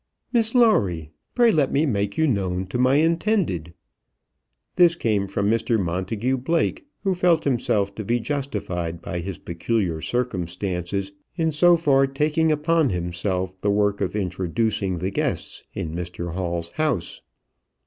[0.33, 3.75] "Miss Lawrie, pray let me make you known to my intended."
[4.75, 10.01] This came from Mr Montagu Blake, who felt himself to be justified by his peculiar
[10.01, 16.33] circumstances in so far taking upon himself the work of introducing the guests in Mr
[16.33, 17.21] Hall's house.